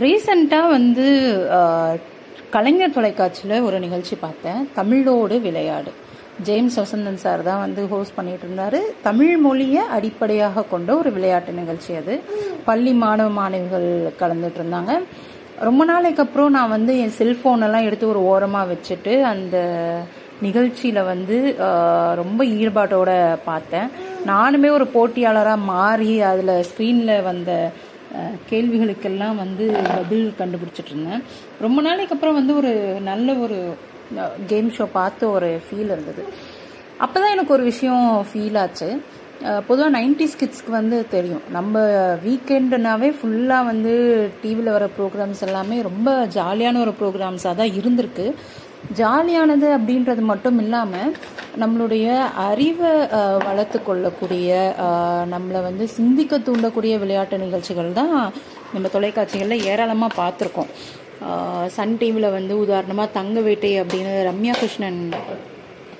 ரீசண்டாக 0.00 0.68
வந்து 0.74 1.06
கலைஞர் 2.54 2.94
தொலைக்காட்சியில் 2.94 3.64
ஒரு 3.66 3.76
நிகழ்ச்சி 3.84 4.14
பார்த்தேன். 4.22 4.60
தமிழோடு 4.78 5.36
விளையாடு. 5.46 5.90
ஜேம்ஸ் 6.46 6.78
வசந்தன் 6.80 7.18
சார் 7.24 7.42
தான் 7.48 7.60
வந்து 7.64 7.82
ஹோஸ்ட் 7.90 8.16
பண்ணிட்டு 8.18 8.46
இருந்தாரு. 8.46 8.80
தமிழ் 9.08 9.34
மொழியை 9.46 9.82
அடிப்படையாக 9.96 10.64
கொண்ட 10.72 10.96
ஒரு 11.00 11.10
விளையாட்டு 11.16 11.52
நிகழ்ச்சி 11.60 11.92
அது. 12.00 12.14
பள்ளி 12.68 12.94
மாணவ 13.02 13.30
மாணவிகள் 13.40 13.88
கலந்துட்டு 14.22 14.60
இருந்தாங்க. 14.62 14.94
ரொம்ப 15.68 15.82
நாளைக்கு 15.92 16.24
அப்புறம் 16.24 16.56
நான் 16.56 16.74
வந்து 16.76 16.92
என் 17.02 17.16
செல்போன் 17.20 17.64
எல்லாம் 17.68 17.86
எடுத்து 17.88 18.06
ஒரு 18.14 18.22
ஓரமாக 18.32 18.70
வச்சுட்டு 18.72 19.14
அந்த 19.32 19.56
நிகழ்ச்சியில் 20.46 21.08
வந்து 21.12 21.36
ரொம்ப 22.22 22.42
ஈடுபாட்டோட 22.58 23.10
பார்த்தேன். 23.50 23.88
நானுமே 24.32 24.68
ஒரு 24.78 24.86
போட்டியாளராக 24.96 25.66
மாறி 25.72 26.12
அதில் 26.32 26.54
ஸ்க்ரீனில் 26.68 27.26
வந்த 27.30 27.52
கேள்விகளுக்கெல்லாம் 28.50 29.36
வந்து 29.42 29.64
பதில் 29.96 30.26
கண்டுபிடிச்சிட்டு 30.40 30.92
இருந்தேன் 30.94 31.22
ரொம்ப 31.64 31.78
நாளைக்கு 31.86 32.14
அப்புறம் 32.16 32.38
வந்து 32.40 32.54
ஒரு 32.60 32.72
நல்ல 33.10 33.34
ஒரு 33.44 33.58
கேம் 34.52 34.70
ஷோ 34.78 34.86
பார்த்து 34.98 35.24
ஒரு 35.36 35.50
ஃபீல் 35.66 35.92
இருந்தது. 35.94 36.24
அப்போ 37.04 37.16
தான் 37.20 37.34
எனக்கு 37.34 37.54
ஒரு 37.56 37.64
விஷயம் 37.72 38.06
ஃபீல் 38.30 38.58
ஆச்சு. 38.62 38.88
பொதுவாக 39.68 39.92
நைன்டிஸ் 39.98 40.36
கிட்ஸ்க்கு 40.40 40.72
வந்து 40.80 40.96
தெரியும். 41.14 41.44
நம்ம 41.56 41.80
வீக்கெண்டுனாவே 42.26 43.08
ஃபுல்லாக 43.18 43.68
வந்து 43.70 43.92
டிவியில் 44.42 44.74
வர 44.76 44.86
ப்ரோக்ராம்ஸ் 44.98 45.42
எல்லாமே 45.46 45.78
ரொம்ப 45.88 46.10
ஜாலியான 46.36 46.80
ஒரு 46.84 46.92
ப்ரோக்ராம்ஸாக 47.00 47.54
தான் 47.60 47.74
இருந்திருக்கு. 47.80 48.26
ஜாலியானது 49.00 49.68
அப்படின்றது 49.76 50.22
மட்டும் 50.30 50.58
இல்லாமல் 50.64 51.12
நம்மளுடைய 51.62 52.06
அறிவை 52.48 52.92
வளர்த்து 53.46 53.78
கொள்ளக்கூடிய 53.82 54.50
நம்மளை 55.34 55.60
வந்து 55.68 55.84
சிந்திக்க 55.98 56.38
தூண்டக்கூடிய 56.48 56.94
விளையாட்டு 57.02 57.38
நிகழ்ச்சிகள் 57.44 57.96
தான் 58.00 58.16
நம்ம 58.74 58.88
தொலைக்காட்சிகளில் 58.94 59.64
ஏராளமாக 59.70 60.18
பார்த்துருக்கோம். 60.20 60.70
சன் 61.76 61.96
டிவியில் 62.00 62.34
வந்து 62.38 62.54
உதாரணமாக 62.64 63.14
தங்க 63.18 63.40
வேட்டை 63.46 63.72
அப்படின்னு 63.82 64.14
ரம்யா 64.30 64.54
கிருஷ்ணன் 64.60 65.02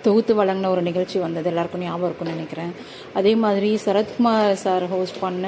தொகுத்து 0.06 0.32
வழங்கின 0.38 0.70
ஒரு 0.74 0.82
நிகழ்ச்சி 0.88 1.18
வந்தது. 1.24 1.48
எல்லாருக்கும் 1.50 1.84
ஞாபகம் 1.86 2.08
இருக்கும்னு 2.08 2.36
நினைக்கிறேன். 2.36 2.72
அதே 3.18 3.34
மாதிரி 3.44 3.70
சரத்குமார் 3.84 4.60
சார் 4.64 4.86
ஹோஸ்ட் 4.94 5.22
பண்ண 5.24 5.46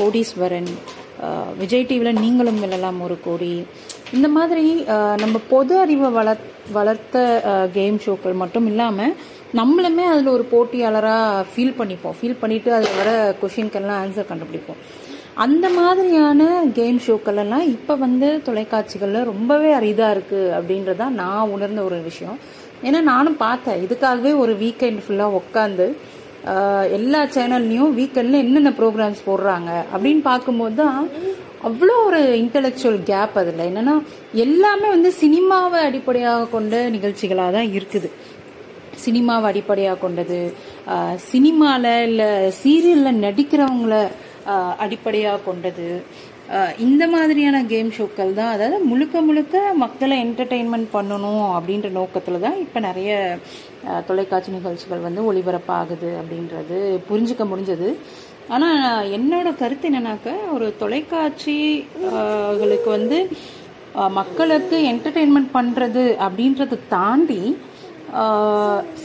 கோடீஸ்வரன் 0.00 0.70
விஜய் 1.60 1.86
டிவியில் 1.90 2.20
நீங்களும் 2.24 2.60
வெல்லலாம் 2.62 2.98
ஒரு 3.06 3.16
கோடி. 3.26 3.52
இந்த 4.16 4.28
மாதிரி 4.36 4.66
நம்ம 5.22 5.36
பொது 5.52 5.74
அறிவை 5.84 6.08
வளர் 6.18 6.42
வளர்த்த 6.76 7.24
கேம் 7.78 7.98
ஷோக்கள் 8.04 8.40
மட்டும் 8.42 8.66
இல்லாமல் 8.72 9.14
நம்மளுமே 9.60 10.04
அதில் 10.12 10.34
ஒரு 10.36 10.44
போட்டியாளராக 10.52 11.44
ஃபீல் 11.50 11.76
பண்ணிப்போம். 11.78 12.16
ஃபீல் 12.18 12.40
பண்ணிவிட்டு 12.42 12.70
அதில் 12.78 12.98
வர 13.00 13.10
கொஷின்கெல்லாம் 13.42 14.00
ஆன்சர் 14.02 14.30
கண்டுபிடிப்போம். 14.30 14.80
அந்த 15.44 15.66
மாதிரியான 15.78 16.42
கேம் 16.78 17.00
ஷோக்கள் 17.06 17.40
எல்லாம் 17.42 17.64
இப்போ 17.76 17.94
வந்து 18.04 18.28
தொலைக்காட்சிகளில் 18.46 19.28
ரொம்பவே 19.32 19.70
அரிதாக 19.78 20.14
இருக்குது 20.16 20.52
அப்படின்றதான் 20.58 21.18
நான் 21.22 21.52
உணர்ந்த 21.56 21.80
ஒரு 21.88 21.98
விஷயம். 22.10 22.38
ஏன்னா 22.86 23.00
நானும் 23.12 23.36
பார்த்தேன். 23.46 23.82
இதுக்காகவே 23.86 24.32
ஒரு 24.42 24.54
வீக்கெண்ட் 24.62 25.02
ஃபுல்லாக 25.04 25.38
உட்காந்து 25.40 25.86
எல்லா 26.96 27.20
சேனல்லையும் 27.36 27.94
வீக்கெண்டில் 27.98 28.42
என்னென்ன 28.44 28.70
ப்ரோக்ராம்ஸ் 28.80 29.26
போடுறாங்க 29.28 29.70
அப்படின்னு 29.94 30.22
பார்க்கும்போது 30.30 30.76
தான் 30.82 31.00
அவ்வளோ 31.68 31.94
ஒரு 32.08 32.20
இன்டெலெக்சுவல் 32.42 32.98
கேப் 33.10 33.38
அதில். 33.40 33.62
என்னன்னா 33.70 33.94
எல்லாமே 34.44 34.88
வந்து 34.94 35.10
சினிமாவை 35.22 35.80
அடிப்படையாக 35.88 36.50
கொண்ட 36.54 36.82
நிகழ்ச்சிகளாக 36.96 37.54
தான் 37.56 37.70
இருக்குது. 37.78 38.10
சினிமாவை 39.04 39.46
அடிப்படையாக 39.52 40.00
கொண்டது 40.04 40.38
சினிமாவில் 41.30 41.90
இல்லை 42.08 42.30
சீரியலில் 42.60 43.22
நடிக்கிறவங்கள 43.26 43.96
அடிப்படையாக 44.84 45.44
கொண்டது 45.48 45.88
இந்த 46.86 47.04
மாதிரியான 47.14 47.56
கேம் 47.72 47.90
ஷோக்கள் 47.96 48.32
தான். 48.38 48.52
அதாவது 48.56 48.76
முழுக்க 48.90 49.14
முழுக்க 49.28 49.54
மக்களை 49.84 50.16
என்டர்டெயின்மெண்ட் 50.24 50.88
பண்ணணும் 50.96 51.46
அப்படின்ற 51.56 51.88
நோக்கத்தில் 51.98 52.44
தான் 52.44 52.58
இப்போ 52.64 52.78
நிறைய 52.88 53.10
தொலைக்காட்சி 54.08 54.50
நிகழ்ச்சிகள் 54.56 55.06
வந்து 55.06 55.22
ஒளிபரப்பாகுது 55.30 56.10
அப்படின்றது 56.20 56.78
புரிஞ்சுக்க 57.08 57.44
முடிஞ்சது. 57.52 57.88
ஆனால் 58.54 59.08
என்னோட 59.16 59.48
கருத்து 59.62 59.88
என்னன்னாக்க 59.90 60.28
ஒரு 60.56 60.66
தொலைக்காட்சிகளுக்கு 60.82 62.90
வந்து 62.98 63.18
மக்களுக்கு 64.20 64.78
என்டர்டெயின்மெண்ட் 64.92 65.50
பண்ணுறது 65.58 66.04
அப்படின்றத 66.26 66.78
தாண்டி 66.94 67.42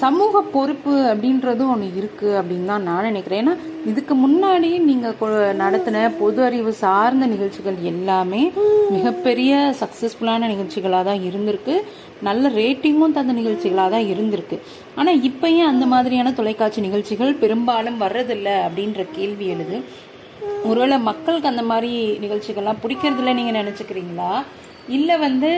சமூக 0.02 0.42
பொறுப்பு 0.56 0.94
அப்படின்றதும் 1.12 1.72
ஒன்று 1.74 1.88
இருக்குது 2.00 2.38
அப்படின்னு 2.40 2.70
தான் 2.72 2.86
நான் 2.90 3.08
நினைக்கிறேன். 3.10 3.42
ஏன்னா 3.44 3.56
இதுக்கு 3.92 4.14
முன்னாடி 4.24 4.70
நீங்கள் 4.90 5.56
நடத்தின 5.62 6.04
பொது 6.20 6.40
அறிவு 6.48 6.72
சார்ந்த 6.82 7.26
நிகழ்ச்சிகள் 7.34 7.80
எல்லாமே 7.92 8.42
மிகப்பெரிய 8.96 9.52
சக்ஸஸ்ஃபுல்லான 9.82 10.50
நிகழ்ச்சிகளாக 10.54 11.04
தான் 11.10 11.26
இருந்திருக்கு. 11.30 11.76
நல்ல 12.28 12.52
ரேட்டிங்கும் 12.60 13.18
தந்த 13.18 13.34
நிகழ்ச்சிகளாக 13.42 13.90
தான் 13.96 14.10
இருந்திருக்கு. 14.14 14.60
ஆனால் 15.00 15.22
இப்பயும் 15.30 15.72
அந்த 15.72 15.86
மாதிரியான 15.96 16.34
தொலைக்காட்சி 16.40 16.88
நிகழ்ச்சிகள் 16.88 17.40
பெரும்பாலும் 17.44 18.02
வர்றதில்லை 18.06 18.56
அப்படின்ற 18.68 19.08
கேள்வி 19.18 19.48
எழுது. 19.56 19.80
ஒருவேளை 20.70 20.98
மக்களுக்கு 21.12 21.52
அந்த 21.54 21.64
மாதிரி 21.70 21.94
நிகழ்ச்சிகள்லாம் 22.26 22.82
பிடிக்கிறதில்ல 22.84 23.34
நீங்கள் 23.40 23.60
நினச்சிக்கிறீங்களா? 23.62 24.32
இல்லை 24.98 25.16
வந்து 25.26 25.50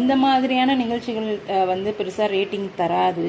இந்த 0.00 0.14
மாதிரியான 0.24 0.74
நிகழ்ச்சிகள் 0.82 1.28
வந்து 1.70 1.90
பெருசாக 1.98 2.28
ரேட்டிங் 2.34 2.68
தராது. 2.80 3.28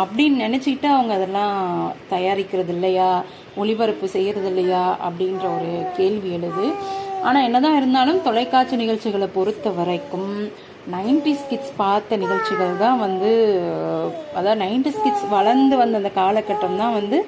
அப்படின்னு 0.00 0.42
நினச்சிக்கிட்டு 0.44 0.88
அவங்க 0.96 1.12
அதெல்லாம் 1.18 1.58
தயாரிக்கிறது 2.12 2.72
இல்லையா? 2.76 3.10
ஒளிபரப்பு 3.62 4.08
செய்கிறது 4.16 4.48
இல்லையா? 4.52 4.84
அப்படின்ற 5.06 5.44
ஒரு 5.58 5.70
கேள்வி 5.98 6.30
எழுது. 6.38 6.66
ஆனால் 7.28 7.46
என்னதான் 7.48 7.78
இருந்தாலும் 7.80 8.22
தொலைக்காட்சி 8.26 8.76
நிகழ்ச்சிகளை 8.82 9.28
பொறுத்த 9.38 9.70
வரைக்கும் 9.78 10.32
நைன்டிஸ் 10.94 11.48
கிட்ஸ் 11.48 11.74
பார்த்த 11.80 12.16
நிகழ்ச்சிகள் 12.22 12.72
தான் 12.84 13.00
வந்து 13.06 13.30
அதாவது 14.38 14.60
நைன்டிஸ் 14.64 15.02
கிட்ஸ் 15.04 15.26
வளர்ந்து 15.36 15.74
வந்த 15.82 16.00
அந்த 16.00 16.12
காலகட்டம் 16.20 16.80
தான் 16.82 16.96
வந்து 17.00 17.18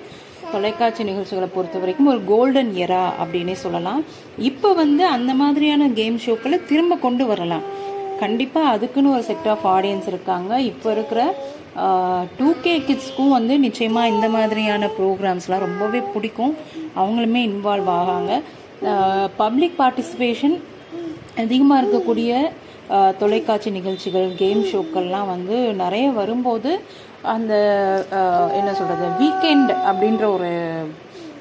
தொலைக்காட்சி 0.55 1.03
நிகழ்ச்சிகளை 1.09 1.49
பொறுத்த 1.55 1.77
வரைக்கும் 1.83 2.11
ஒரு 2.13 2.21
கோல்டன் 2.33 2.73
எரா 2.85 3.05
அப்படின்னே 3.23 3.55
சொல்லலாம். 3.65 4.01
இப்போ 4.51 4.69
வந்து 4.83 5.05
அந்த 5.17 5.33
மாதிரியான 5.43 5.89
கேம் 6.01 6.19
ஷோக்களை 6.27 6.59
திரும்ப 6.71 6.97
கொண்டு 7.07 7.27
வரலாம். 7.31 7.65
கண்டிப்பாக 8.23 8.73
அதுக்குன்னு 8.75 9.15
ஒரு 9.17 9.25
செட் 9.29 9.49
ஆஃப் 9.53 9.67
ஆடியன்ஸ் 9.75 10.09
இருக்காங்க. 10.13 10.53
இப்போ 10.71 10.89
இருக்கிற 10.97 11.21
டூ 12.39 12.49
கே 12.65 12.75
கிட்ஸ்க்கும் 12.89 13.35
வந்து 13.37 13.55
நிச்சயமாக 13.67 14.13
இந்த 14.15 14.27
மாதிரியான 14.35 14.91
ப்ரோக்ராம்ஸ்லாம் 14.99 15.65
ரொம்பவே 15.67 16.01
பிடிக்கும். 16.15 16.53
அவங்களுமே 17.03 17.41
இன்வால்வ் 17.51 17.91
ஆகாங்க. 18.01 18.33
பப்ளிக் 19.43 19.79
பார்ட்டிசிபேஷன் 19.81 20.57
அதிகமாக 21.43 21.81
இருக்கக்கூடிய 21.83 22.33
தொலைக்காட்சி 22.89 23.71
நிகழ்ச்சிகள் 23.71 24.33
கேம் 24.37 24.63
ஷோக்கள்லாம் 24.65 25.27
வந்து 25.27 25.73
நிறைய 25.73 26.11
வரும்போது 26.11 26.81
அந்த 27.23 27.55
என்ன 28.55 28.75
சொல்கிறது 28.75 29.07
வீக்கெண்ட் 29.25 29.73
அப்படின்ற 29.91 30.25
ஒரு 30.25 30.51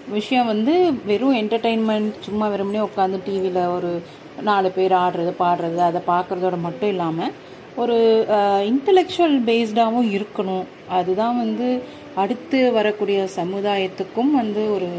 விஷயம் 0.09 0.45
வந்து 0.45 0.93
வெறும் 1.05 1.35
என்டர்டெயின்மெண்ட் 1.35 2.11
சும்மா 2.19 2.47
வெறும்னே 2.47 2.87
உட்காந்து 2.87 3.19
டிவியில் 3.25 3.65
ஒரு 3.65 4.01
நாலு 4.41 4.71
பேர் 4.71 4.91
ஆடுறது 4.91 5.33
பாடுறது 5.39 5.77
அதை 5.77 6.01
பார்க்குறதோட 6.07 6.59
மட்டும் 6.61 6.89
இல்லாமல் 6.89 7.31
ஒரு 7.75 8.25
இன்டலெக்சுவல் 8.71 9.37
பேஸ்டாகவும் 9.45 10.09
இருக்கணும். 10.17 10.65
அதுதான் 10.89 11.37
வந்து 11.37 11.81
அடுத்து 12.15 12.71
வரக்கூடிய 12.71 13.27
சமுதாயத்துக்கும் 13.35 14.31
வந்து 14.31 14.73
ஒரு 14.73 14.89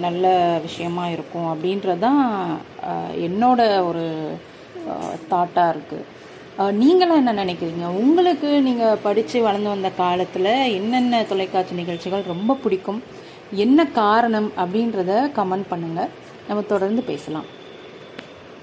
நல்ல 0.00 0.58
விஷயமா 0.62 1.08
இருக்கும் 1.08 1.48
அப்படின்றது 1.52 1.98
தான் 1.98 2.58
என்னோட 3.20 3.84
ஒரு 3.84 4.06
தாட்டாக 5.32 5.72
இருக்குது 5.74 6.04
நீங்களாம் 6.82 7.20
என்ன 7.22 7.32
நினைக்கிறீங்க? 7.42 7.86
உங்களுக்கு 8.02 8.48
நீங்கள் 8.66 9.00
படித்து 9.06 9.38
வளர்ந்து 9.46 9.72
வந்த 9.74 9.88
காலத்தில் 10.02 10.52
என்னென்ன 10.78 11.22
தொலைக்காட்சி 11.30 11.74
நிகழ்ச்சிகள் 11.80 12.30
ரொம்ப 12.32 12.56
பிடிக்கும்? 12.64 13.00
என்ன 13.64 13.80
காரணம் 14.00 14.48
அப்படின்றத 14.62 15.12
கமெண்ட் 15.38 15.70
பண்ணுங்கள் 15.72 16.12
நம்ம 16.48 16.64
தொடர்ந்து 16.72 17.02
பேசலாம். 17.10 17.48